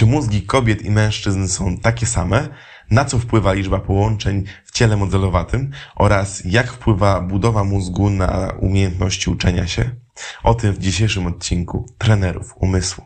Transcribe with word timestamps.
Czy 0.00 0.06
mózgi 0.06 0.42
kobiet 0.42 0.82
i 0.82 0.90
mężczyzn 0.90 1.48
są 1.48 1.76
takie 1.76 2.06
same? 2.06 2.48
Na 2.90 3.04
co 3.04 3.18
wpływa 3.18 3.52
liczba 3.52 3.78
połączeń 3.78 4.44
w 4.64 4.72
ciele 4.72 4.96
modelowatym? 4.96 5.70
Oraz 5.94 6.42
jak 6.44 6.72
wpływa 6.72 7.20
budowa 7.20 7.64
mózgu 7.64 8.10
na 8.10 8.52
umiejętności 8.58 9.30
uczenia 9.30 9.66
się? 9.66 9.90
O 10.42 10.54
tym 10.54 10.72
w 10.72 10.78
dzisiejszym 10.78 11.26
odcinku 11.26 11.86
trenerów 11.98 12.54
umysłu. 12.56 13.04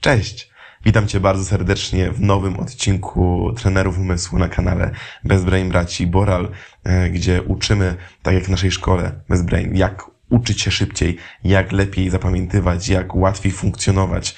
Cześć! 0.00 0.54
Witam 0.84 1.08
Cię 1.08 1.20
bardzo 1.20 1.44
serdecznie 1.44 2.10
w 2.10 2.20
nowym 2.20 2.60
odcinku 2.60 3.52
Trenerów 3.56 3.98
Umysłu 3.98 4.38
na 4.38 4.48
kanale 4.48 4.90
Bezbrain 5.24 5.68
Braci 5.68 6.06
Boral, 6.06 6.50
e, 6.84 7.10
gdzie 7.10 7.42
uczymy, 7.42 7.96
tak 8.22 8.34
jak 8.34 8.44
w 8.44 8.48
naszej 8.48 8.70
szkole 8.70 9.20
Bezbrain, 9.28 9.76
jak 9.76 10.13
uczyć 10.34 10.60
się 10.60 10.70
szybciej, 10.70 11.16
jak 11.44 11.72
lepiej 11.72 12.10
zapamiętywać, 12.10 12.88
jak 12.88 13.14
łatwiej 13.14 13.52
funkcjonować. 13.52 14.36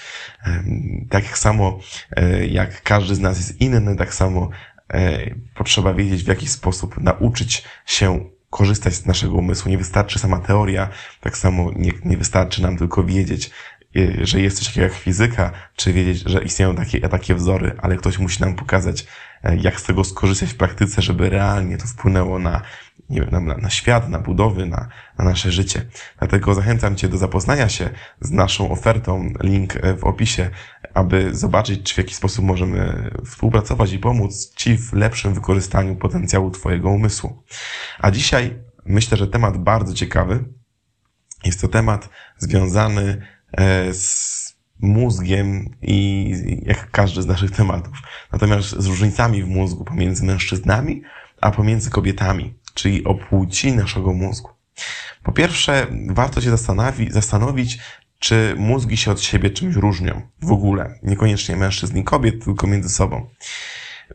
Tak 1.11 1.39
samo 1.39 1.79
e, 2.17 2.47
jak 2.47 2.83
każdy 2.83 3.15
z 3.15 3.21
nas 3.21 3.39
jest 3.39 3.61
inny, 3.61 3.97
tak 3.97 4.15
samo 4.15 4.51
e, 4.95 5.31
potrzeba 5.55 5.95
wiedzieć, 5.95 6.25
w 6.25 6.29
jaki 6.29 6.49
sposób 6.49 7.01
nauczyć 7.01 7.65
się 7.87 8.31
korzystać 8.51 8.95
z 8.95 9.07
naszego 9.07 9.35
umysłu. 9.35 9.71
Nie 9.71 9.79
wystarczy 9.79 10.19
sama 10.19 10.39
teoria, 10.39 10.89
tak 11.21 11.37
samo 11.37 11.71
nie, 11.77 11.93
nie 12.05 12.17
wystarczy 12.17 12.63
nam 12.63 12.77
tylko 12.77 13.05
wiedzieć, 13.05 13.51
e, 13.97 14.27
że 14.27 14.41
jest 14.41 14.59
coś 14.59 14.67
takiego 14.67 14.87
jak 14.87 14.95
fizyka, 14.95 15.53
czy 15.77 15.93
wiedzieć, 15.93 16.23
że 16.27 16.43
istnieją 16.43 16.77
takie, 16.77 17.01
takie 17.01 17.35
wzory, 17.35 17.77
ale 17.79 17.97
ktoś 17.97 18.19
musi 18.19 18.41
nam 18.41 18.55
pokazać, 18.55 19.07
jak 19.61 19.81
z 19.81 19.85
tego 19.85 20.05
skorzystać 20.05 20.51
w 20.51 20.57
praktyce, 20.57 21.03
żeby 21.03 21.31
realnie 21.31 21.79
to 21.79 21.87
wpłynęło 21.87 22.39
na 22.39 22.63
nie 23.11 23.21
wiem, 23.21 23.47
na, 23.47 23.57
na 23.57 23.71
świat, 23.71 24.09
na 24.09 24.19
budowy, 24.19 24.67
na, 24.67 24.89
na 25.19 25.25
nasze 25.25 25.53
życie. 25.53 25.87
Dlatego 26.19 26.55
zachęcam 26.55 26.97
Cię 26.97 27.09
do 27.09 27.19
zapoznania 27.19 27.69
się 27.69 27.91
z 28.21 28.31
naszą 28.31 28.71
ofertą, 28.71 29.33
link 29.43 29.75
w 29.99 30.05
opisie, 30.05 30.51
aby 30.95 31.35
zobaczyć, 31.35 31.83
czy 31.83 31.95
w 31.95 31.99
jaki 31.99 32.15
sposób 32.15 32.45
możemy 32.45 33.11
współpracować 33.25 33.93
i 33.93 33.99
pomóc 33.99 34.55
Ci 34.55 34.79
w 34.79 34.93
lepszym 34.93 35.35
wykorzystaniu 35.35 35.97
potencjału 35.97 36.51
Twojego 36.51 36.91
umysłu. 36.91 37.43
A 37.99 38.11
dzisiaj 38.11 38.59
myślę, 38.85 39.19
że 39.19 39.27
temat 39.27 39.57
bardzo 39.57 39.95
ciekawy. 39.95 40.45
Jest 41.45 41.61
to 41.61 41.69
temat 41.69 42.09
związany 42.39 43.27
e, 43.53 43.95
z 43.95 44.46
mózgiem 44.81 45.71
i 45.83 46.33
jak 46.63 46.91
każdy 46.91 47.23
z 47.23 47.27
naszych 47.27 47.51
tematów. 47.51 47.99
Natomiast 48.33 48.69
z 48.69 48.87
różnicami 48.87 49.43
w 49.43 49.49
mózgu 49.49 49.85
pomiędzy 49.85 50.25
mężczyznami, 50.25 51.03
a 51.41 51.51
pomiędzy 51.51 51.91
kobietami 51.91 52.55
czyli 52.77 53.05
o 53.05 53.15
płci 53.15 53.73
naszego 53.73 54.13
mózgu. 54.13 54.51
Po 55.23 55.33
pierwsze, 55.33 55.87
warto 56.09 56.41
się 56.41 56.51
zastanowić, 56.51 57.13
zastanowić, 57.13 57.79
czy 58.19 58.55
mózgi 58.59 58.97
się 58.97 59.11
od 59.11 59.21
siebie 59.21 59.51
czymś 59.51 59.75
różnią 59.75 60.23
w 60.43 60.53
ogóle. 60.53 60.99
Niekoniecznie 61.03 61.57
mężczyzn 61.57 61.99
i 61.99 62.05
kobiet, 62.05 62.45
tylko 62.45 62.67
między 62.67 62.89
sobą. 62.89 63.31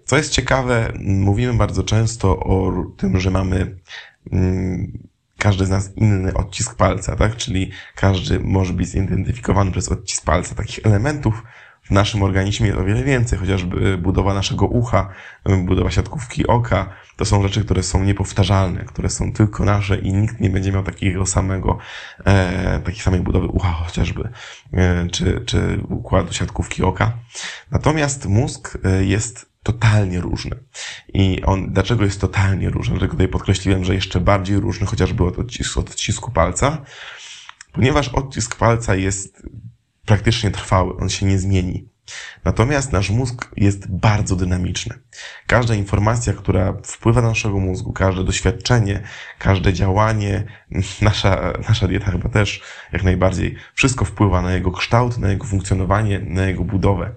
Co 0.05 0.17
jest 0.17 0.31
ciekawe, 0.31 0.93
mówimy 0.99 1.53
bardzo 1.53 1.83
często 1.83 2.39
o 2.39 2.71
tym, 2.97 3.19
że 3.19 3.31
mamy 3.31 3.77
mm, 4.31 5.09
każdy 5.41 5.65
z 5.65 5.69
nas 5.69 5.97
inny 5.97 6.33
odcisk 6.33 6.75
palca, 6.75 7.15
tak? 7.15 7.35
Czyli 7.35 7.71
każdy 7.95 8.39
może 8.39 8.73
być 8.73 8.87
zidentyfikowany 8.87 9.71
przez 9.71 9.89
odcisk 9.89 10.25
palca. 10.25 10.55
Takich 10.55 10.79
elementów 10.85 11.43
w 11.83 11.91
naszym 11.91 12.23
organizmie 12.23 12.67
jest 12.67 12.79
o 12.79 12.83
wiele 12.83 13.03
więcej, 13.03 13.39
chociażby 13.39 13.97
budowa 13.97 14.33
naszego 14.33 14.65
ucha, 14.65 15.09
budowa 15.65 15.91
siatkówki 15.91 16.47
oka, 16.47 16.89
to 17.17 17.25
są 17.25 17.43
rzeczy, 17.43 17.65
które 17.65 17.83
są 17.83 18.03
niepowtarzalne, 18.03 18.85
które 18.85 19.09
są 19.09 19.33
tylko 19.33 19.65
nasze 19.65 19.97
i 19.97 20.13
nikt 20.13 20.39
nie 20.39 20.49
będzie 20.49 20.71
miał 20.71 20.83
takiego 20.83 21.25
samego, 21.25 21.77
e, 22.25 22.79
takiej 22.79 23.01
samej 23.01 23.19
budowy 23.19 23.47
ucha 23.47 23.71
chociażby, 23.71 24.29
e, 24.73 25.07
czy, 25.09 25.43
czy 25.45 25.79
układu 25.89 26.33
siatkówki 26.33 26.83
oka. 26.83 27.13
Natomiast 27.71 28.25
mózg 28.25 28.77
e, 28.83 29.03
jest 29.05 29.50
totalnie 29.63 30.21
różny. 30.21 30.63
I 31.13 31.41
on, 31.45 31.73
dlaczego 31.73 32.03
jest 32.03 32.21
totalnie 32.21 32.69
różny? 32.69 32.93
Dlatego 32.93 33.11
tutaj 33.11 33.27
podkreśliłem, 33.27 33.85
że 33.85 33.95
jeszcze 33.95 34.19
bardziej 34.19 34.59
różny 34.59 34.87
chociażby 34.87 35.23
od 35.23 35.39
odcisku, 35.39 35.79
od 35.79 35.89
odcisku 35.89 36.31
palca, 36.31 36.81
ponieważ 37.71 38.07
odcisk 38.09 38.55
palca 38.55 38.95
jest 38.95 39.47
praktycznie 40.05 40.51
trwały, 40.51 40.97
on 40.97 41.09
się 41.09 41.25
nie 41.25 41.39
zmieni. 41.39 41.91
Natomiast 42.45 42.91
nasz 42.91 43.09
mózg 43.09 43.51
jest 43.57 43.91
bardzo 43.91 44.35
dynamiczny. 44.35 44.95
Każda 45.47 45.75
informacja, 45.75 46.33
która 46.33 46.73
wpływa 46.83 47.21
na 47.21 47.27
naszego 47.27 47.59
mózgu, 47.59 47.93
każde 47.93 48.23
doświadczenie, 48.23 49.03
każde 49.39 49.73
działanie, 49.73 50.43
nasza, 51.01 51.53
nasza 51.67 51.87
dieta 51.87 52.11
chyba 52.11 52.29
też 52.29 52.61
jak 52.91 53.03
najbardziej, 53.03 53.55
wszystko 53.73 54.05
wpływa 54.05 54.41
na 54.41 54.53
jego 54.53 54.71
kształt, 54.71 55.17
na 55.17 55.29
jego 55.29 55.45
funkcjonowanie, 55.45 56.19
na 56.19 56.45
jego 56.45 56.63
budowę. 56.63 57.11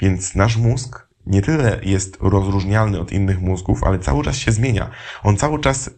Więc 0.00 0.34
nasz 0.34 0.56
mózg 0.56 1.11
nie 1.26 1.42
tyle 1.42 1.80
jest 1.82 2.16
rozróżnialny 2.20 3.00
od 3.00 3.12
innych 3.12 3.40
mózgów, 3.40 3.84
ale 3.84 3.98
cały 3.98 4.24
czas 4.24 4.36
się 4.36 4.52
zmienia. 4.52 4.90
On 5.22 5.36
cały 5.36 5.60
czas 5.60 5.88
y, 5.88 5.92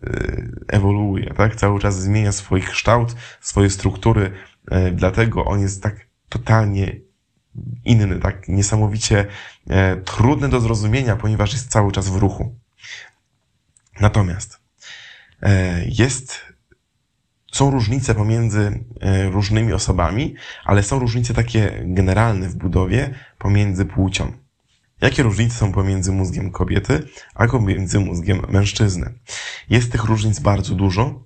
ewoluuje, 0.69 1.35
tak? 1.35 1.57
Cały 1.57 1.81
czas 1.81 2.01
zmienia 2.01 2.33
swój 2.33 2.62
kształt, 2.62 3.17
swoje 3.41 3.71
struktury, 3.71 4.31
y, 4.73 4.91
dlatego 4.93 5.45
on 5.45 5.61
jest 5.61 5.83
tak 5.83 6.07
totalnie 6.29 7.01
inny, 7.84 8.19
tak 8.19 8.49
niesamowicie 8.49 9.27
e, 9.71 9.97
trudny 9.97 10.49
do 10.49 10.61
zrozumienia, 10.61 11.17
ponieważ 11.17 11.53
jest 11.53 11.71
cały 11.71 11.93
czas 11.93 12.09
w 12.09 12.17
ruchu. 12.17 12.59
Natomiast 14.01 14.61
e, 15.43 15.84
jest, 15.84 16.41
są 17.53 17.71
różnice 17.71 18.15
pomiędzy 18.15 18.84
e, 19.01 19.31
różnymi 19.31 19.73
osobami, 19.73 20.34
ale 20.65 20.83
są 20.83 20.99
różnice 20.99 21.34
takie 21.34 21.83
generalne 21.84 22.49
w 22.49 22.57
budowie 22.57 23.15
pomiędzy 23.39 23.84
płcią. 23.84 24.33
Jakie 25.04 25.22
różnice 25.22 25.54
są 25.54 25.72
pomiędzy 25.72 26.12
mózgiem 26.12 26.50
kobiety, 26.50 27.03
a 27.34 27.47
pomiędzy 27.47 28.00
mózgiem 28.00 28.41
mężczyzny? 28.48 29.15
Jest 29.70 29.92
tych 29.92 30.04
różnic 30.04 30.41
bardzo 30.41 30.75
dużo, 30.75 31.22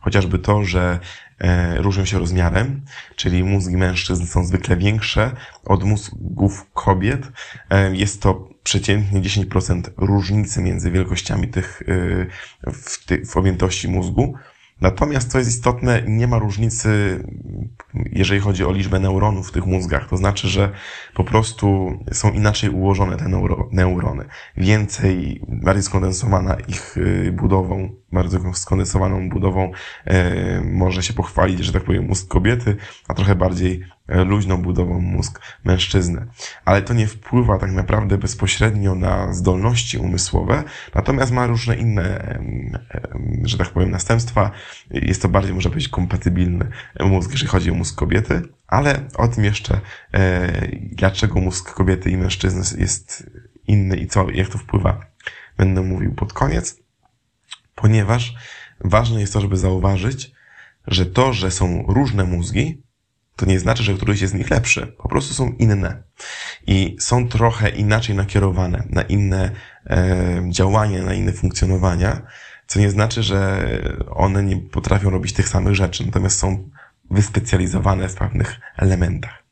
chociażby 0.00 0.38
to, 0.38 0.64
że 0.64 1.00
E, 1.42 1.76
różnią 1.82 2.04
się 2.04 2.18
rozmiarem, 2.18 2.80
czyli 3.16 3.44
mózgi 3.44 3.76
mężczyzn 3.76 4.26
są 4.26 4.44
zwykle 4.44 4.76
większe 4.76 5.30
od 5.64 5.84
mózgów 5.84 6.66
kobiet. 6.74 7.32
E, 7.70 7.96
jest 7.96 8.22
to 8.22 8.48
przeciętnie 8.62 9.20
10% 9.20 9.82
różnicy 9.96 10.62
między 10.62 10.90
wielkościami 10.90 11.48
tych 11.48 11.82
e, 12.62 12.72
w, 12.72 13.06
ty, 13.06 13.26
w 13.26 13.36
objętości 13.36 13.88
mózgu. 13.88 14.34
Natomiast, 14.80 15.30
co 15.30 15.38
jest 15.38 15.50
istotne, 15.50 16.02
nie 16.06 16.26
ma 16.26 16.38
różnicy, 16.38 17.24
jeżeli 18.12 18.40
chodzi 18.40 18.64
o 18.64 18.72
liczbę 18.72 19.00
neuronów 19.00 19.48
w 19.48 19.52
tych 19.52 19.66
mózgach. 19.66 20.08
To 20.08 20.16
znaczy, 20.16 20.48
że 20.48 20.72
po 21.14 21.24
prostu 21.24 21.98
są 22.12 22.32
inaczej 22.32 22.70
ułożone 22.70 23.16
te 23.16 23.28
neuro, 23.28 23.68
neurony. 23.72 24.24
Więcej, 24.56 25.40
bardziej 25.48 25.82
skondensowana 25.82 26.56
ich 26.68 26.96
y, 26.96 27.32
budową, 27.32 27.90
bardzo 28.12 28.54
skondensowaną 28.54 29.28
budową 29.28 29.72
e, 30.04 30.60
może 30.60 31.02
się 31.02 31.12
pochwalić, 31.12 31.64
że 31.64 31.72
tak 31.72 31.84
powiem, 31.84 32.06
mózg 32.06 32.28
kobiety, 32.28 32.76
a 33.08 33.14
trochę 33.14 33.34
bardziej 33.34 33.84
luźną 34.14 34.62
budową 34.62 35.00
mózg 35.00 35.40
mężczyzny. 35.64 36.26
Ale 36.64 36.82
to 36.82 36.94
nie 36.94 37.06
wpływa 37.06 37.58
tak 37.58 37.72
naprawdę 37.72 38.18
bezpośrednio 38.18 38.94
na 38.94 39.32
zdolności 39.32 39.98
umysłowe, 39.98 40.64
natomiast 40.94 41.32
ma 41.32 41.46
różne 41.46 41.76
inne, 41.76 42.38
że 43.44 43.58
tak 43.58 43.70
powiem, 43.70 43.90
następstwa. 43.90 44.50
Jest 44.90 45.22
to 45.22 45.28
bardziej, 45.28 45.54
może 45.54 45.70
być, 45.70 45.88
kompatybilny 45.88 46.68
mózg, 47.00 47.30
jeżeli 47.30 47.50
chodzi 47.50 47.70
o 47.70 47.74
mózg 47.74 47.96
kobiety, 47.96 48.42
ale 48.66 49.00
o 49.16 49.28
tym 49.28 49.44
jeszcze, 49.44 49.80
e, 50.14 50.68
dlaczego 50.82 51.40
mózg 51.40 51.74
kobiety 51.74 52.10
i 52.10 52.16
mężczyzny 52.16 52.80
jest 52.80 53.30
inny 53.66 53.96
i 53.96 54.06
co, 54.06 54.30
jak 54.30 54.48
to 54.48 54.58
wpływa, 54.58 55.00
będę 55.56 55.82
mówił 55.82 56.14
pod 56.14 56.32
koniec, 56.32 56.82
ponieważ 57.74 58.34
ważne 58.80 59.20
jest 59.20 59.32
to, 59.32 59.40
żeby 59.40 59.56
zauważyć, 59.56 60.32
że 60.86 61.06
to, 61.06 61.32
że 61.32 61.50
są 61.50 61.84
różne 61.88 62.24
mózgi, 62.24 62.82
to 63.36 63.46
nie 63.46 63.60
znaczy, 63.60 63.82
że 63.82 63.94
któryś 63.94 64.20
jest 64.20 64.32
z 64.32 64.36
nich 64.36 64.50
lepszy. 64.50 64.86
Po 64.98 65.08
prostu 65.08 65.34
są 65.34 65.52
inne. 65.58 66.02
I 66.66 66.96
są 67.00 67.28
trochę 67.28 67.68
inaczej 67.68 68.16
nakierowane 68.16 68.84
na 68.90 69.02
inne 69.02 69.50
e, 69.86 70.42
działania, 70.50 71.02
na 71.02 71.14
inne 71.14 71.32
funkcjonowania, 71.32 72.22
co 72.66 72.80
nie 72.80 72.90
znaczy, 72.90 73.22
że 73.22 73.68
one 74.10 74.42
nie 74.42 74.56
potrafią 74.56 75.10
robić 75.10 75.32
tych 75.32 75.48
samych 75.48 75.74
rzeczy, 75.74 76.06
natomiast 76.06 76.38
są 76.38 76.70
wyspecjalizowane 77.10 78.08
w 78.08 78.14
pewnych 78.14 78.60
elementach. 78.76 79.42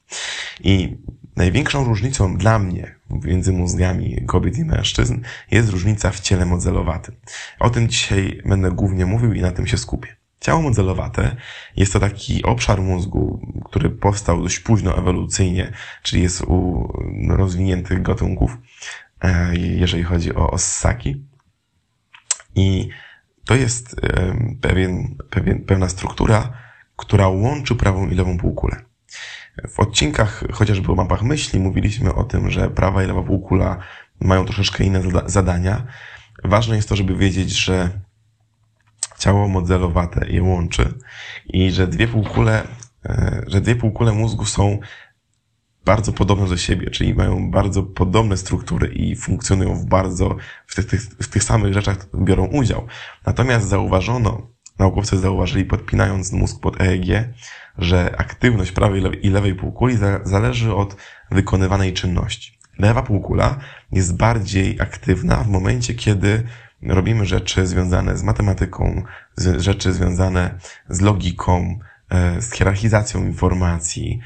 I 0.61 0.97
największą 1.37 1.85
różnicą 1.85 2.37
dla 2.37 2.59
mnie 2.59 2.95
między 3.11 3.53
mózgami 3.53 4.25
kobiet 4.27 4.59
i 4.59 4.65
mężczyzn 4.65 5.21
jest 5.51 5.69
różnica 5.69 6.11
w 6.11 6.21
ciele 6.21 6.47
modelowatym. 6.47 7.15
O 7.59 7.71
tym 7.71 7.89
dzisiaj 7.89 8.43
będę 8.47 8.71
głównie 8.71 9.07
mówił 9.07 9.33
i 9.33 9.41
na 9.41 9.53
tym 9.53 9.67
się 9.67 9.79
skupię. 9.79 10.20
Ciało 10.41 10.63
modelowate 10.63 11.37
jest 11.77 11.93
to 11.93 12.01
taki 12.01 12.43
obszar 12.43 12.83
mózgu, 12.83 13.41
który 13.65 13.91
powstał 13.91 14.43
dość 14.43 14.61
późno 14.61 14.99
ewolucyjnie, 14.99 15.73
czyli 16.03 16.23
jest 16.23 16.43
u 16.43 16.89
rozwiniętych 17.29 18.03
gatunków, 18.03 18.59
e, 19.23 19.57
jeżeli 19.57 20.03
chodzi 20.03 20.35
o 20.35 20.51
ossaki. 20.51 21.25
I 22.55 22.89
to 23.47 23.55
jest 23.55 23.97
pewien, 24.61 25.17
pewien, 25.31 25.65
pewna 25.65 25.89
struktura, 25.89 26.53
która 26.97 27.29
łączy 27.29 27.75
prawą 27.75 28.09
i 28.09 28.15
lewą 28.15 28.39
półkulę. 28.39 28.77
W 29.69 29.81
odcinkach, 29.81 30.45
chociażby 30.53 30.93
o 30.93 30.95
mapach 30.95 31.23
myśli, 31.23 31.61
mówiliśmy 31.61 32.15
o 32.15 32.25
tym, 32.25 32.51
że 32.51 32.71
prawa 32.71 33.05
i 33.05 33.07
lewa 33.07 33.23
półkula 33.23 33.79
mają 34.21 34.45
troszeczkę 34.45 34.85
inne 34.85 35.03
zadania. 35.27 35.87
Ważne 36.45 36.77
jest 36.77 36.89
to, 36.89 36.97
żeby 36.97 37.17
wiedzieć, 37.17 37.51
że 37.51 37.91
ciało 39.19 39.49
modelowate 39.49 40.29
je 40.29 40.43
łączy 40.43 40.95
i 41.47 41.71
że 41.71 41.87
dwie 41.87 42.09
półkule, 42.09 42.63
e, 43.07 43.43
że 43.47 43.61
dwie 43.61 43.77
półkule 43.77 44.13
mózgu 44.13 44.45
są 44.45 44.79
bardzo 45.85 46.13
podobne 46.13 46.49
do 46.49 46.57
siebie, 46.57 46.91
czyli 46.91 47.15
mają 47.15 47.51
bardzo 47.51 47.83
podobne 47.83 48.37
struktury 48.37 48.89
i 48.89 49.17
funkcjonują 49.17 49.75
w 49.75 49.85
bardzo, 49.85 50.37
w 50.67 50.75
tych, 50.75 50.87
tych, 50.87 51.01
w 51.01 51.29
tych 51.29 51.45
samych 51.45 51.73
rzeczach 51.73 52.07
biorą 52.15 52.47
udział. 52.47 52.87
Natomiast 53.27 53.69
zauważono, 53.69 54.51
naukowcy 54.79 55.19
zauważyli, 55.19 55.65
podpinając 55.65 56.33
mózg 56.33 56.61
pod 56.61 56.81
EEG, 56.81 57.35
że 57.79 58.15
aktywność 58.19 58.73
prawej 58.73 59.03
i 59.27 59.31
lewej 59.31 59.55
półkuli 59.55 59.99
zależy 60.25 60.75
od 60.75 60.97
wykonywanej 61.31 61.93
czynności. 61.93 62.59
Lewa 62.79 63.03
półkula 63.03 63.59
jest 63.93 64.17
bardziej 64.17 64.81
aktywna 64.81 65.37
w 65.37 65.49
momencie, 65.49 65.95
kiedy 65.95 66.43
robimy 66.83 67.27
rzeczy 67.27 67.67
związane 67.67 68.17
z 68.17 68.23
matematyką, 68.23 69.03
rzeczy 69.57 69.93
związane 69.93 70.59
z 70.89 71.01
logiką, 71.01 71.79
e, 72.11 72.43
z 72.43 72.53
hierarchizacją 72.53 73.25
informacji, 73.25 74.21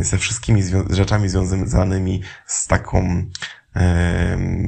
ze 0.00 0.18
wszystkimi 0.18 0.62
rzeczami 0.90 1.28
związanymi 1.28 2.22
z 2.46 2.66
taką 2.66 3.24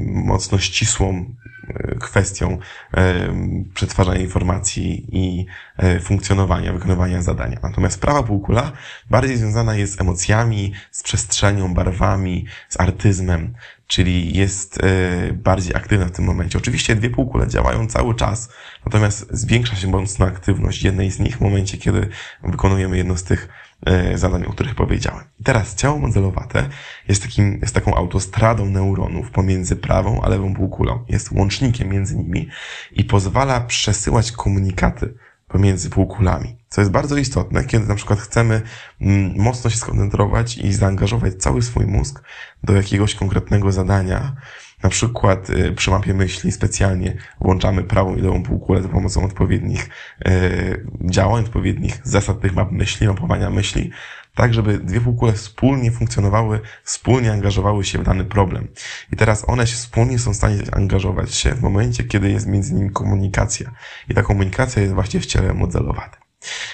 mocno 0.06 0.58
ścisłą 0.58 1.34
e, 1.68 1.94
kwestią 1.94 2.58
e, 2.94 3.28
przetwarzania 3.74 4.20
informacji 4.20 5.06
i 5.12 5.46
e, 5.76 6.00
funkcjonowania, 6.00 6.72
wykonywania 6.72 7.22
zadania. 7.22 7.58
Natomiast 7.62 8.00
prawa 8.00 8.22
półkula 8.22 8.72
bardziej 9.10 9.36
związana 9.36 9.76
jest 9.76 9.96
z 9.96 10.00
emocjami, 10.00 10.72
z 10.90 11.02
przestrzenią, 11.02 11.74
barwami, 11.74 12.46
z 12.68 12.80
artyzmem, 12.80 13.54
czyli 13.86 14.36
jest 14.36 14.84
e, 14.84 15.32
bardziej 15.32 15.74
aktywna 15.76 16.06
w 16.06 16.10
tym 16.10 16.24
momencie. 16.24 16.58
Oczywiście 16.58 16.96
dwie 16.96 17.10
półkule 17.10 17.48
działają 17.48 17.86
cały 17.86 18.14
czas, 18.14 18.48
natomiast 18.86 19.26
zwiększa 19.30 19.76
się 19.76 19.88
mocno 19.88 20.26
aktywność 20.26 20.82
jednej 20.82 21.10
z 21.10 21.18
nich 21.18 21.36
w 21.36 21.40
momencie, 21.40 21.78
kiedy 21.78 22.08
wykonujemy 22.42 22.96
jedno 22.96 23.16
z 23.16 23.24
tych 23.24 23.48
E, 23.48 23.67
zadań, 24.14 24.44
o 24.44 24.52
których 24.52 24.74
powiedziałem. 24.74 25.24
I 25.40 25.44
teraz 25.44 25.74
ciało 25.74 25.98
modelowate 25.98 26.68
jest, 27.08 27.22
takim, 27.22 27.58
jest 27.60 27.74
taką 27.74 27.94
autostradą 27.94 28.66
neuronów 28.66 29.30
pomiędzy 29.30 29.76
prawą 29.76 30.20
a 30.22 30.28
lewą 30.28 30.54
półkulą. 30.54 31.04
Jest 31.08 31.32
łącznikiem 31.32 31.88
między 31.88 32.16
nimi 32.16 32.48
i 32.92 33.04
pozwala 33.04 33.60
przesyłać 33.60 34.32
komunikaty 34.32 35.14
pomiędzy 35.48 35.90
półkulami. 35.90 36.56
Co 36.68 36.80
jest 36.80 36.90
bardzo 36.90 37.16
istotne, 37.16 37.64
kiedy 37.64 37.86
na 37.86 37.94
przykład 37.94 38.18
chcemy 38.18 38.62
mm, 39.00 39.34
mocno 39.36 39.70
się 39.70 39.76
skoncentrować 39.76 40.58
i 40.58 40.72
zaangażować 40.72 41.34
cały 41.34 41.62
swój 41.62 41.86
mózg 41.86 42.22
do 42.62 42.72
jakiegoś 42.72 43.14
konkretnego 43.14 43.72
zadania, 43.72 44.36
na 44.82 44.88
przykład 44.88 45.50
y, 45.50 45.72
przy 45.72 45.90
mapie 45.90 46.14
myśli 46.14 46.52
specjalnie 46.52 47.16
włączamy 47.40 47.84
prawą 47.84 48.16
i 48.16 48.20
lewą 48.20 48.42
półkulę 48.42 48.82
za 48.82 48.88
pomocą 48.88 49.24
odpowiednich 49.24 49.88
y, 50.28 50.86
działań, 51.00 51.44
odpowiednich 51.44 52.00
zasad 52.04 52.40
tych 52.40 52.54
map 52.54 52.72
myśli, 52.72 53.06
mapowania 53.06 53.50
myśli, 53.50 53.90
tak 54.38 54.54
żeby 54.54 54.78
dwie 54.78 55.00
półkule 55.00 55.32
wspólnie 55.32 55.92
funkcjonowały, 55.92 56.60
wspólnie 56.84 57.32
angażowały 57.32 57.84
się 57.84 57.98
w 57.98 58.02
dany 58.02 58.24
problem. 58.24 58.68
I 59.12 59.16
teraz 59.16 59.44
one 59.48 59.66
się 59.66 59.76
wspólnie 59.76 60.18
są 60.18 60.32
w 60.32 60.36
stanie 60.36 60.62
angażować 60.72 61.34
się 61.34 61.54
w 61.54 61.62
momencie, 61.62 62.04
kiedy 62.04 62.30
jest 62.30 62.46
między 62.46 62.74
nimi 62.74 62.90
komunikacja. 62.90 63.70
I 64.08 64.14
ta 64.14 64.22
komunikacja 64.22 64.82
jest 64.82 64.94
właśnie 64.94 65.20
w 65.20 65.26
ciele 65.26 65.54
modelowanym. 65.54 66.20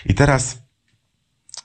I 0.06 0.14
teraz 0.14 0.64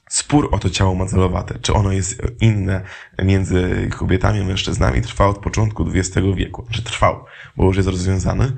Spór 0.10 0.50
o 0.51 0.60
to 0.60 0.69
ciało 0.69 0.96
modelowate, 0.96 1.60
czy 1.60 1.74
ono 1.74 1.92
jest 1.92 2.22
inne 2.42 2.81
między 3.24 3.90
kobietami 3.98 4.42
a 4.42 4.44
mężczyznami, 4.44 5.02
trwał 5.02 5.30
od 5.30 5.38
początku 5.38 5.86
XX 5.94 6.28
wieku. 6.36 6.66
Znaczy 6.66 6.84
trwał, 6.84 7.25
bo 7.57 7.66
już 7.66 7.78
jest 7.78 7.90
rozwiązany. 7.90 8.52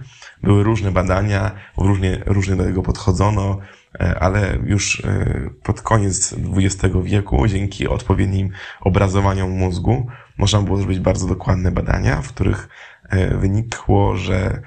Były 0.44 0.64
różne 0.64 0.92
badania, 0.92 1.52
różnie, 1.78 2.24
różnie 2.26 2.56
do 2.56 2.64
tego 2.64 2.84
podchodzono, 2.84 3.60
ale 4.00 4.58
już 4.64 5.00
e, 5.06 5.50
pod 5.64 5.82
koniec 5.82 6.36
XX 6.58 6.96
wieku, 7.04 7.48
dzięki 7.48 7.88
odpowiednim 7.88 8.50
obrazowaniom 8.82 9.50
mózgu, 9.52 10.08
można 10.38 10.62
było 10.62 10.78
zrobić 10.78 11.00
bardzo 11.00 11.28
dokładne 11.28 11.72
badania, 11.72 12.22
w 12.22 12.28
których 12.28 12.70
e, 13.10 13.38
wynikło, 13.38 14.16
że 14.16 14.62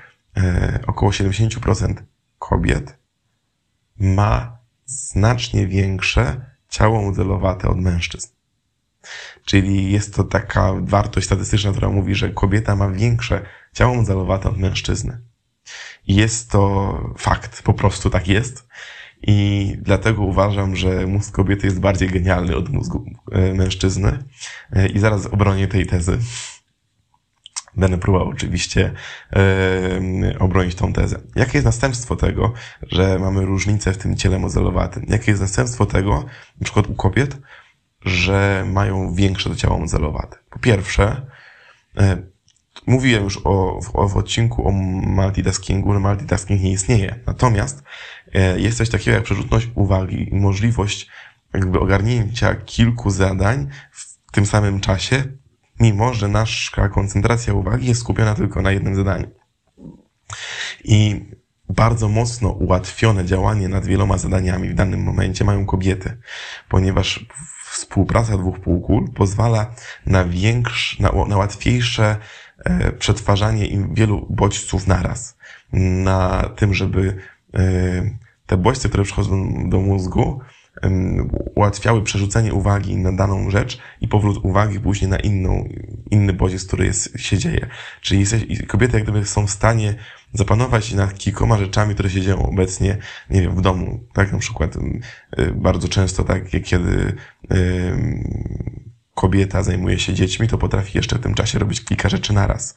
około 0.87 1.11
70% 1.11 1.95
kobiet 2.39 2.99
ma 3.99 4.59
znacznie 4.87 5.67
większe 5.67 6.55
ciało 6.69 7.03
modelowate 7.03 7.69
od 7.69 7.81
mężczyzn. 7.81 8.29
Czyli 9.45 9.93
jest 9.93 10.15
to 10.15 10.25
taka 10.25 10.73
wartość 10.81 11.27
statystyczna, 11.27 11.71
która 11.71 11.89
mówi, 11.89 12.15
że 12.15 12.31
kobieta 12.31 12.77
ma 12.77 12.91
większe 12.91 13.43
ciało 13.73 13.95
modelowate 13.95 14.49
od 14.49 14.59
mężczyzny. 14.59 15.21
Jest 16.07 16.51
to 16.51 17.15
fakt, 17.19 17.63
po 17.63 17.75
prostu 17.75 18.11
tak 18.11 18.29
jest. 18.29 18.69
I 19.27 19.77
dlatego 19.83 20.23
uważam, 20.23 20.77
że 20.77 21.07
mózg 21.07 21.35
kobiety 21.35 21.67
jest 21.67 21.81
bardziej 21.81 22.09
genialny 22.09 22.57
od 22.57 22.69
mózgu 22.69 23.05
e, 23.33 23.55
mężczyzny. 23.55 24.25
E, 24.73 24.87
I 24.87 24.99
zaraz 24.99 25.27
obronię 25.27 25.69
tej 25.69 25.87
tezy. 25.87 26.19
Będę 27.77 27.99
próbował 27.99 28.29
oczywiście 28.29 28.93
yy, 29.33 30.39
obronić 30.39 30.75
tą 30.75 30.93
tezę. 30.93 31.21
Jakie 31.37 31.53
jest 31.55 31.65
następstwo 31.65 32.17
tego, 32.17 32.53
że 32.83 33.19
mamy 33.19 33.47
różnice 33.47 33.93
w 33.93 33.99
tym 33.99 34.17
ciele 34.17 34.39
modelowatym? 34.39 35.05
Jakie 35.09 35.31
jest 35.31 35.43
następstwo 35.43 35.87
tego, 35.87 36.25
na 36.61 36.65
przykład 36.65 36.87
u 36.87 36.95
kobiet, 36.95 37.37
że 38.05 38.65
mają 38.73 39.15
większe 39.15 39.51
to 39.51 39.57
ciało 39.57 39.79
modelowate? 39.79 40.37
Po 40.51 40.59
pierwsze, 40.59 41.27
yy, 41.97 42.35
mówiłem 42.87 43.25
już 43.25 43.41
o, 43.45 43.81
w, 43.81 44.13
w 44.13 44.17
odcinku 44.17 44.69
o 44.69 44.71
multitaskingu, 44.71 45.93
że 45.93 45.99
multitasking 45.99 46.63
nie 46.63 46.73
istnieje. 46.73 47.21
Natomiast 47.27 47.83
jest 48.57 48.79
coś 48.79 48.89
takiego 48.89 49.15
jak 49.15 49.25
przerzutność 49.25 49.69
uwagi 49.75 50.29
i 50.33 50.35
możliwość 50.35 51.09
jakby 51.55 51.81
ogarnięcia 51.81 52.55
kilku 52.55 53.11
zadań 53.11 53.69
w 53.91 54.33
tym 54.33 54.47
samym 54.47 54.81
czasie, 54.81 55.25
mimo 55.81 56.15
że 56.15 56.29
nasza 56.29 56.89
koncentracja 56.89 57.55
uwagi 57.55 57.87
jest 57.87 58.01
skupiona 58.01 58.35
tylko 58.35 58.63
na 58.63 58.73
jednym 58.73 58.95
zadaniu. 58.95 59.31
I 60.85 61.25
bardzo 61.69 62.09
mocno 62.09 62.51
ułatwione 62.51 63.25
działanie 63.25 63.69
nad 63.69 63.87
wieloma 63.87 64.19
zadaniami 64.19 64.69
w 64.69 64.75
danym 64.75 65.03
momencie 65.03 65.45
mają 65.45 65.67
kobiety, 65.67 66.17
ponieważ 66.69 67.27
współpraca 67.71 68.39
dwóch 68.39 68.61
półkul 68.61 69.13
pozwala 69.13 69.75
na 70.07 70.25
większe, 70.25 71.03
na, 71.03 71.25
na 71.29 71.37
łatwiejsze 71.37 72.17
e, 72.59 72.93
przetwarzanie 72.93 73.67
im 73.67 73.95
wielu 73.95 74.27
bodźców 74.31 74.87
naraz. 74.87 75.37
Na 75.73 76.49
tym, 76.57 76.75
żeby 76.75 77.17
e, 77.55 78.24
te 78.47 78.57
bodźce, 78.57 78.89
które 78.89 79.05
przychodzą 79.05 79.69
do 79.69 79.81
mózgu, 79.81 80.41
ułatwiały 81.55 82.03
przerzucenie 82.03 82.55
uwagi 82.55 82.97
na 82.97 83.13
daną 83.13 83.51
rzecz 83.51 83.79
i 84.01 84.09
powrót 84.09 84.45
uwagi 84.45 84.81
później 84.81 85.11
na 85.11 85.17
inną, 85.17 85.69
inny 86.11 86.33
bodziec, 86.33 86.67
który 86.67 86.87
jest, 86.87 87.19
się 87.19 87.39
dzieje. 87.39 87.67
Czyli 88.01 88.21
jesteś, 88.21 88.47
kobiety 88.69 88.97
jak 88.97 89.03
gdyby 89.03 89.27
są 89.27 89.47
w 89.47 89.51
stanie 89.51 89.95
zapanować 90.33 90.93
nad 90.93 91.15
kilkoma 91.19 91.59
rzeczami, 91.59 91.95
które 91.95 92.11
się 92.11 92.21
dzieją 92.21 92.43
obecnie, 92.49 92.99
nie 93.31 93.43
wiem, 93.43 93.55
w 93.57 93.61
domu. 93.61 94.01
Tak, 94.13 94.33
na 94.33 94.39
przykład 94.39 94.77
y, 94.77 95.53
bardzo 95.55 95.89
często 95.89 96.25
tak, 96.25 96.51
kiedy 96.65 97.17
kobieta 99.15 99.63
zajmuje 99.63 99.99
się 99.99 100.15
dziećmi, 100.15 100.49
to 100.49 100.59
potrafi 100.59 100.99
jeszcze 100.99 101.17
w 101.19 101.21
tym 101.21 101.35
czasie 101.35 101.59
robić 101.59 101.85
kilka 101.85 102.09
rzeczy 102.09 102.33
naraz. 102.33 102.77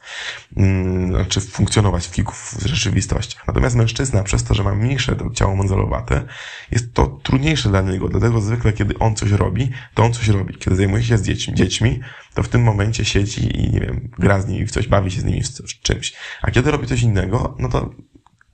Znaczy 1.18 1.40
funkcjonować 1.40 2.06
w 2.06 2.10
kilku 2.10 2.34
rzeczywistościach. 2.64 3.46
Natomiast 3.46 3.76
mężczyzna, 3.76 4.22
przez 4.22 4.44
to, 4.44 4.54
że 4.54 4.64
ma 4.64 4.74
mniejsze 4.74 5.16
to 5.16 5.30
ciało 5.30 5.56
modelowate, 5.56 6.24
jest 6.70 6.94
to 6.94 7.06
trudniejsze 7.06 7.68
dla 7.68 7.80
niego. 7.80 8.08
Dlatego 8.08 8.40
zwykle, 8.40 8.72
kiedy 8.72 8.98
on 8.98 9.16
coś 9.16 9.30
robi, 9.30 9.70
to 9.94 10.02
on 10.04 10.12
coś 10.12 10.28
robi. 10.28 10.54
Kiedy 10.58 10.76
zajmuje 10.76 11.02
się 11.02 11.18
z 11.18 11.22
dziećmi, 11.22 11.54
dziećmi 11.54 12.00
to 12.34 12.42
w 12.42 12.48
tym 12.48 12.62
momencie 12.62 13.04
siedzi 13.04 13.56
i, 13.56 13.70
nie 13.70 13.80
wiem, 13.80 14.10
gra 14.18 14.40
z 14.40 14.48
nimi 14.48 14.66
w 14.66 14.70
coś, 14.70 14.88
bawi 14.88 15.10
się 15.10 15.20
z 15.20 15.24
nimi 15.24 15.42
w 15.42 15.48
coś, 15.48 15.80
czymś. 15.80 16.12
A 16.42 16.50
kiedy 16.50 16.70
robi 16.70 16.86
coś 16.86 17.02
innego, 17.02 17.56
no 17.58 17.68
to 17.68 17.90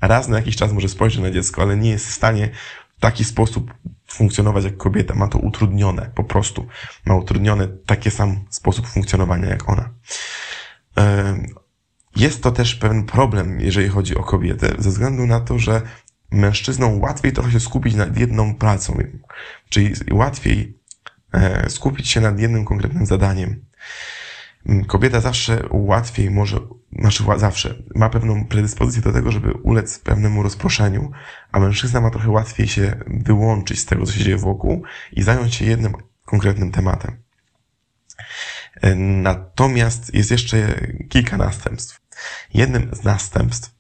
raz 0.01 0.29
na 0.29 0.37
jakiś 0.37 0.57
czas 0.57 0.73
może 0.73 0.89
spojrzeć 0.89 1.21
na 1.21 1.31
dziecko, 1.31 1.63
ale 1.63 1.77
nie 1.77 1.91
jest 1.91 2.07
w 2.07 2.13
stanie 2.13 2.51
w 2.97 3.01
taki 3.01 3.25
sposób 3.25 3.75
funkcjonować 4.07 4.65
jak 4.65 4.77
kobieta. 4.77 5.15
Ma 5.15 5.29
to 5.29 5.39
utrudnione, 5.39 6.11
po 6.15 6.25
prostu. 6.25 6.67
Ma 7.07 7.15
utrudniony 7.15 7.69
taki 7.87 8.11
sam 8.11 8.45
sposób 8.51 8.87
funkcjonowania 8.87 9.49
jak 9.49 9.69
ona. 9.69 9.91
Jest 12.17 12.43
to 12.43 12.51
też 12.51 12.75
pewien 12.75 13.05
problem, 13.05 13.61
jeżeli 13.61 13.89
chodzi 13.89 14.17
o 14.17 14.23
kobietę, 14.23 14.75
ze 14.79 14.91
względu 14.91 15.27
na 15.27 15.41
to, 15.41 15.59
że 15.59 15.83
mężczyznom 16.31 17.01
łatwiej 17.01 17.33
trochę 17.33 17.53
się 17.53 17.61
skupić 17.61 17.95
nad 17.95 18.19
jedną 18.19 18.55
pracą, 18.55 18.99
czyli 19.69 19.95
łatwiej 20.13 20.79
e, 21.33 21.71
skupić 21.71 22.09
się 22.09 22.21
nad 22.21 22.41
jednym 22.41 22.65
konkretnym 22.65 23.07
zadaniem. 23.07 23.65
mm, 24.67 24.85
kobieta 24.85 25.21
zawsze 25.21 25.63
łatwiej 25.71 26.31
może, 26.31 26.61
znaczy 26.99 27.25
zawsze, 27.37 27.75
ma 27.95 28.11
pewną 28.11 28.45
predyspozycję 28.45 29.03
do 29.03 29.13
tego, 29.13 29.33
żeby 29.33 29.53
ulec 29.53 29.99
pewnemu 29.99 30.43
rozproszeniu, 30.43 31.11
a 31.53 31.61
mężczyzna 31.61 32.01
ma 32.01 32.11
trochę 32.11 32.31
łatwiej 32.31 32.69
się 32.69 32.97
wyłączyć 33.07 33.81
z 33.81 33.87
tego, 33.87 34.07
co 34.07 34.13
się 34.13 34.25
dzieje 34.25 34.37
wokół 34.37 34.83
i 35.13 35.23
zająć 35.23 35.55
się 35.55 35.65
jednym 35.65 35.93
konkretnym 36.25 36.73
tematem. 36.73 37.17
E, 38.83 38.95
natomiast 38.95 40.15
jest 40.15 40.31
jeszcze 40.31 40.81
kilka 41.09 41.37
następstw. 41.37 42.04
Jednym 42.55 42.91
z 42.93 43.05
następstw 43.05 43.75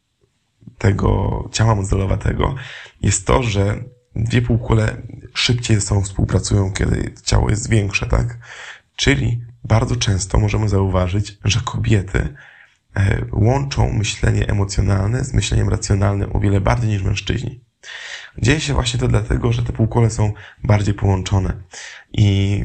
tego 0.78 1.48
ciała 1.52 1.74
modelowatego 1.74 2.54
jest 3.02 3.26
to, 3.26 3.42
że 3.42 3.84
dwie 4.16 4.42
półkule 4.42 4.96
szybciej 5.34 5.76
ze 5.76 5.82
sobą 5.82 6.02
współpracują, 6.02 6.72
kiedy 6.72 7.14
ciało 7.24 7.50
jest 7.50 7.68
większe, 7.68 8.06
tak? 8.06 8.38
Czyli 8.96 9.40
bardzo 9.64 9.96
często 9.96 10.38
możemy 10.38 10.68
zauważyć, 10.68 11.38
że 11.44 11.60
kobiety 11.64 12.34
e, 12.96 13.24
łączą 13.32 13.92
myślenie 13.92 14.48
emocjonalne 14.48 15.24
z 15.24 15.34
myśleniem 15.34 15.68
racjonalnym 15.68 16.36
o 16.36 16.40
wiele 16.40 16.60
bardziej 16.60 16.90
niż 16.90 17.02
mężczyźni. 17.02 17.64
Dzieje 18.38 18.60
się 18.60 18.74
właśnie 18.74 19.00
to 19.00 19.08
dlatego, 19.08 19.52
że 19.52 19.62
te 19.62 19.72
półkole 19.72 20.10
są 20.10 20.32
bardziej 20.64 20.94
połączone. 20.94 21.62
I 22.12 22.62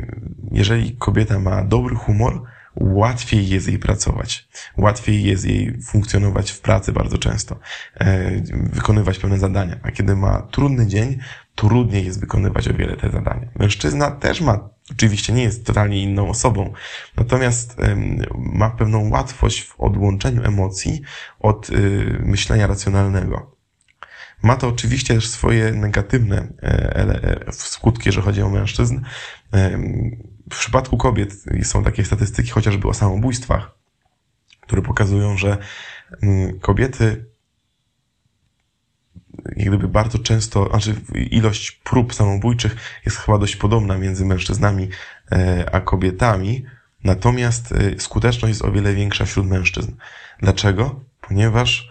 jeżeli 0.51 0.97
kobieta 0.97 1.39
ma 1.39 1.63
dobry 1.63 1.95
humor, 1.95 2.43
łatwiej 2.79 3.49
jest 3.49 3.67
jej 3.67 3.79
pracować, 3.79 4.49
łatwiej 4.77 5.23
jest 5.23 5.45
jej 5.45 5.81
funkcjonować 5.81 6.51
w 6.51 6.61
pracy 6.61 6.91
bardzo 6.91 7.17
często, 7.17 7.59
e, 7.95 8.31
wykonywać 8.53 9.19
pewne 9.19 9.39
zadania. 9.39 9.79
A 9.83 9.91
kiedy 9.91 10.15
ma 10.15 10.41
trudny 10.41 10.87
dzień, 10.87 11.19
trudniej 11.55 12.05
jest 12.05 12.19
wykonywać 12.19 12.67
o 12.67 12.73
wiele 12.73 12.97
te 12.97 13.09
zadania. 13.09 13.47
Mężczyzna 13.55 14.11
też 14.11 14.41
ma, 14.41 14.69
oczywiście 14.91 15.33
nie 15.33 15.43
jest 15.43 15.65
totalnie 15.65 16.03
inną 16.03 16.29
osobą, 16.29 16.73
natomiast 17.17 17.77
ma 18.37 18.69
pewną 18.69 19.09
łatwość 19.09 19.61
w 19.61 19.79
odłączeniu 19.79 20.43
emocji 20.43 21.01
od 21.39 21.69
y, 21.69 21.73
myślenia 22.23 22.67
racjonalnego. 22.67 23.58
Ma 24.41 24.55
to 24.55 24.67
oczywiście 24.67 25.15
też 25.15 25.29
swoje 25.29 25.71
negatywne 25.71 26.47
e, 26.63 26.95
e, 27.47 27.51
skutki, 27.51 28.09
jeżeli 28.09 28.25
chodzi 28.25 28.41
o 28.41 28.49
mężczyzn. 28.49 28.99
W 30.51 30.57
przypadku 30.59 30.97
kobiet 30.97 31.33
są 31.63 31.83
takie 31.83 32.05
statystyki 32.05 32.49
chociażby 32.49 32.87
o 32.87 32.93
samobójstwach, 32.93 33.71
które 34.61 34.81
pokazują, 34.81 35.37
że 35.37 35.57
mm, 36.21 36.59
kobiety 36.59 37.25
jak 39.55 39.67
gdyby 39.67 39.87
bardzo 39.87 40.19
często, 40.19 40.69
znaczy 40.69 40.95
ilość 41.15 41.71
prób 41.71 42.13
samobójczych 42.13 42.75
jest 43.05 43.17
chyba 43.17 43.37
dość 43.37 43.55
podobna 43.55 43.97
między 43.97 44.25
mężczyznami 44.25 44.89
e, 45.31 45.69
a 45.71 45.81
kobietami, 45.81 46.65
natomiast 47.03 47.73
skuteczność 47.97 48.49
jest 48.49 48.65
o 48.65 48.71
wiele 48.71 48.93
większa 48.93 49.25
wśród 49.25 49.47
mężczyzn. 49.47 49.91
Dlaczego? 50.39 50.99
Ponieważ 51.21 51.89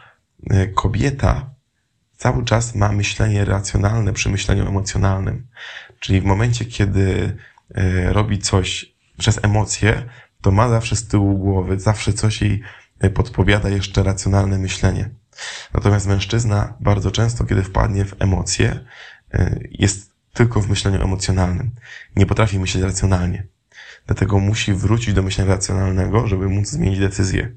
kobieta 0.75 1.51
cały 2.19 2.45
czas 2.45 2.75
ma 2.75 2.93
myślenie 2.93 3.45
racjonalne 3.45 4.13
przy 4.13 4.29
myśleniu 4.31 4.69
emocjonalnym. 4.69 5.47
Czyli 6.01 6.21
w 6.21 6.25
momencie, 6.25 6.65
kiedy 6.65 7.37
e, 7.75 8.13
robi 8.13 8.39
coś 8.39 8.95
przez 9.19 9.45
emocje, 9.45 10.03
to 10.43 10.51
ma 10.51 10.69
zawsze 10.69 10.97
z 10.97 11.09
tyłu 11.09 11.39
głowy, 11.39 11.81
zawsze 11.81 12.13
coś 12.13 12.43
jej 12.43 12.63
e, 13.01 13.11
podpowiada 13.11 13.69
jeszcze 13.69 14.03
racjonalne 14.03 14.59
myślenie. 14.59 15.11
Natomiast 15.75 16.07
mężczyzna 16.07 16.75
bardzo 16.81 17.11
często, 17.11 17.45
kiedy 17.45 17.63
wpadnie 17.63 18.05
w 18.05 18.15
emocje, 18.19 18.85
e, 19.35 19.59
jest 19.71 20.13
tylko 20.33 20.61
w 20.61 20.69
myśleniu 20.69 21.03
emocjonalnym. 21.03 21.71
Nie 22.17 22.27
potrafi 22.27 22.59
myśleć 22.59 22.85
racjonalnie. 22.85 23.47
Dlatego 24.09 24.39
musi 24.39 24.75
wrócić 24.75 25.15
do 25.15 25.23
myślenia 25.23 25.51
racjonalnego, 25.51 26.27
żeby 26.27 26.49
móc 26.49 26.69
zmienić 26.69 26.99
decyzję. 26.99 27.53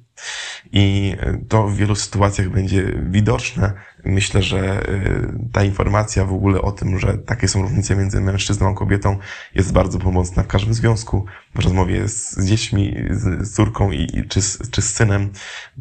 I 0.71 1.15
to 1.49 1.67
w 1.67 1.75
wielu 1.75 1.95
sytuacjach 1.95 2.49
będzie 2.49 2.93
widoczne. 3.09 3.73
Myślę, 4.05 4.41
że 4.41 4.89
y, 4.89 5.49
ta 5.51 5.63
informacja 5.63 6.25
w 6.25 6.33
ogóle 6.33 6.61
o 6.61 6.71
tym, 6.71 6.99
że 6.99 7.17
takie 7.17 7.47
są 7.47 7.61
różnice 7.61 7.95
między 7.95 8.21
mężczyzną 8.21 8.69
a 8.69 8.73
kobietą 8.73 9.17
jest 9.55 9.71
bardzo 9.71 9.99
pomocna 9.99 10.43
w 10.43 10.47
każdym 10.47 10.73
związku, 10.73 11.25
w 11.55 11.59
rozmowie 11.59 12.07
z 12.07 12.45
dziećmi, 12.45 12.95
z 13.09 13.51
córką 13.53 13.91
i, 13.91 14.27
czy, 14.29 14.39
czy 14.71 14.81
z 14.81 14.93
synem, 14.93 15.29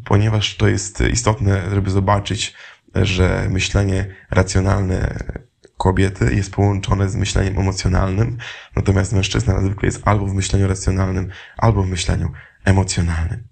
ponieważ 0.05 0.57
to 0.57 0.67
jest 0.67 1.01
istotne, 1.01 1.69
żeby 1.73 1.89
zobaczyć, 1.89 2.53
że 2.95 3.47
myślenie 3.49 4.15
racjonalne 4.29 5.15
kobiety 5.81 6.35
jest 6.35 6.51
połączone 6.51 7.09
z 7.09 7.15
myśleniem 7.15 7.59
emocjonalnym, 7.59 8.37
natomiast 8.75 9.13
mężczyzna 9.13 9.61
zwykle 9.61 9.87
jest 9.87 10.01
albo 10.05 10.25
w 10.25 10.33
myśleniu 10.33 10.67
racjonalnym, 10.67 11.29
albo 11.57 11.83
w 11.83 11.87
myśleniu 11.87 12.31
emocjonalnym. 12.65 13.43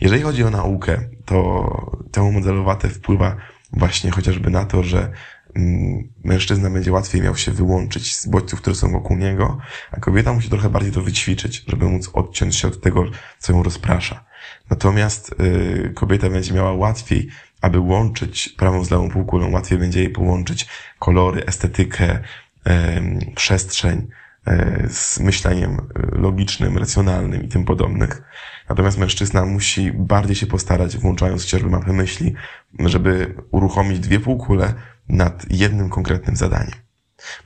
Jeżeli 0.00 0.22
chodzi 0.22 0.44
o 0.44 0.50
naukę, 0.50 1.00
to 1.24 2.00
temu 2.12 2.32
modelowate 2.32 2.88
wpływa 2.88 3.36
właśnie 3.72 4.10
chociażby 4.10 4.50
na 4.50 4.64
to, 4.64 4.82
że 4.82 5.12
mm, 5.56 6.12
mężczyzna 6.24 6.70
będzie 6.70 6.92
łatwiej 6.92 7.22
miał 7.22 7.36
się 7.36 7.52
wyłączyć 7.52 8.16
z 8.16 8.26
bodźców, 8.26 8.60
które 8.60 8.76
są 8.76 8.92
wokół 8.92 9.16
niego, 9.16 9.58
a 9.90 10.00
kobieta 10.00 10.32
musi 10.32 10.50
trochę 10.50 10.68
bardziej 10.68 10.92
to 10.92 11.02
wyćwiczyć, 11.02 11.64
żeby 11.66 11.86
móc 11.88 12.10
odciąć 12.12 12.56
się 12.56 12.68
od 12.68 12.80
tego, 12.80 13.04
co 13.38 13.52
ją 13.52 13.62
rozprasza. 13.62 14.24
Natomiast 14.70 15.34
y, 15.40 15.92
kobieta 15.94 16.30
będzie 16.30 16.54
miała 16.54 16.72
łatwiej, 16.72 17.28
aby 17.60 17.78
łączyć 17.78 18.48
prawą 18.48 18.84
z 18.84 18.90
lewą 18.90 19.10
półkulą, 19.10 19.50
łatwiej 19.50 19.78
będzie 19.78 20.00
jej 20.00 20.10
połączyć 20.10 20.66
kolory, 20.98 21.46
estetykę, 21.46 22.18
y, 22.66 23.32
przestrzeń, 23.34 24.08
E, 24.46 24.88
z 24.88 25.20
myśleniem 25.20 25.70
e, 25.72 26.18
logicznym, 26.18 26.78
racjonalnym 26.78 27.42
i 27.42 27.48
tym 27.48 27.64
podobnych. 27.64 28.22
Natomiast 28.68 28.98
mężczyzna 28.98 29.44
musi 29.44 29.92
bardziej 29.92 30.36
się 30.36 30.46
postarać, 30.46 30.96
włączając 30.96 31.42
chociażby 31.42 31.70
mapę 31.70 31.92
myśli, 31.92 32.34
żeby 32.78 33.34
uruchomić 33.50 34.00
dwie 34.00 34.20
półkule 34.20 34.74
nad 35.08 35.46
jednym 35.50 35.90
konkretnym 35.90 36.36
zadaniem. 36.36 36.74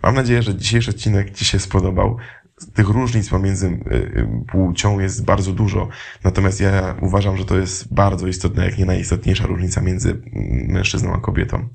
Mam 0.03 0.15
nadzieję, 0.15 0.43
że 0.43 0.55
dzisiejszy 0.55 0.91
odcinek 0.91 1.31
Ci 1.31 1.45
się 1.45 1.59
spodobał 1.59 2.17
tych 2.75 2.89
różnic 2.89 3.29
pomiędzy 3.29 3.67
y, 3.67 3.95
y, 3.95 4.29
płcią 4.47 4.99
jest 4.99 5.25
bardzo 5.25 5.53
dużo. 5.53 5.89
Natomiast 6.25 6.61
ja 6.61 6.95
uważam, 7.01 7.37
że 7.37 7.45
to 7.45 7.59
jest 7.59 7.95
bardzo 7.95 8.27
istotna, 8.27 8.65
jak 8.65 8.79
nie 8.79 8.85
najistotniejsza 8.85 9.47
różnica 9.47 9.81
między 9.81 10.11
mm, 10.11 10.67
mężczyzną 10.73 11.15
a 11.15 11.19
kobietą. 11.19 11.69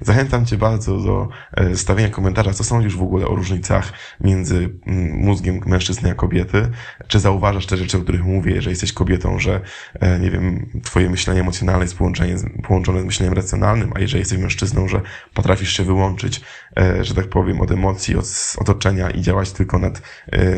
Zachęcam 0.00 0.46
Cię 0.46 0.56
bardzo 0.56 0.98
do 0.98 1.28
e, 1.52 1.76
stawienia 1.76 2.10
komentarza, 2.10 2.52
co 2.52 2.64
sądzisz 2.64 2.96
w 2.96 3.02
ogóle 3.02 3.26
o 3.26 3.34
różnicach 3.34 3.92
między 4.20 4.78
mm, 4.86 5.16
mózgiem 5.16 5.60
mężczyzny 5.66 6.10
a 6.10 6.14
kobiety. 6.14 6.70
Czy 7.06 7.20
zauważasz 7.20 7.66
te 7.66 7.76
rzeczy, 7.76 7.98
o 7.98 8.00
których 8.00 8.24
mówię, 8.24 8.62
że 8.62 8.70
jesteś 8.70 8.92
kobietą, 8.92 9.38
że, 9.38 9.60
e, 10.00 10.18
nie 10.18 10.30
wiem, 10.30 10.68
Twoje 10.84 11.10
myślenie 11.10 11.40
emocjonalne 11.40 11.84
jest 11.84 11.98
połączone, 11.98 12.28
połączone 12.62 13.02
z 13.02 13.04
myśleniem 13.04 13.34
racjonalnym, 13.34 13.92
a 13.94 14.00
jeżeli 14.00 14.20
jesteś 14.20 14.38
mężczyzną, 14.38 14.88
że 14.88 15.00
potrafisz 15.34 15.76
się 15.76 15.84
wyłączyć, 15.84 16.40
e, 16.80 17.04
że 17.04 17.14
tak 17.14 17.28
powiem, 17.28 17.60
od 17.60 17.70
emocji, 17.70 18.16
od 18.16 18.56
otoczenia 18.58 19.10
i 19.10 19.20
działać 19.20 19.52
tylko 19.52 19.78
nad 19.78 20.02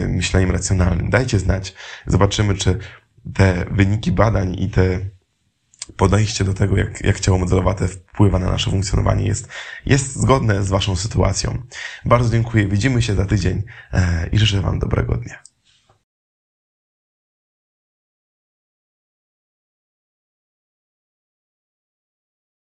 myśleniem 0.09 0.51
racjonalnym. 0.51 1.11
Dajcie 1.11 1.39
znać. 1.39 1.75
Zobaczymy, 2.07 2.55
czy 2.55 2.79
te 3.35 3.65
wyniki 3.71 4.13
badań 4.13 4.57
i 4.59 4.69
te 4.69 5.01
podejście 5.97 6.45
do 6.45 6.55
tego, 6.55 6.77
jak, 6.77 7.05
jak 7.05 7.21
ciało 7.21 7.39
modelowate 7.39 7.89
wpływa 7.89 8.39
na 8.39 8.51
nasze 8.51 8.71
funkcjonowanie 8.71 9.27
jest, 9.27 9.49
jest 9.87 10.17
zgodne 10.17 10.65
z 10.65 10.69
Waszą 10.69 10.97
sytuacją. 10.97 11.63
Bardzo 12.05 12.31
dziękuję. 12.31 12.69
Widzimy 12.69 13.03
się 13.03 13.15
za 13.15 13.27
tydzień 13.27 13.63
e, 13.93 14.29
i 14.33 14.39
życzę 14.39 14.61
Wam 14.61 14.79
dobrego 14.79 15.17
dnia. 15.17 15.43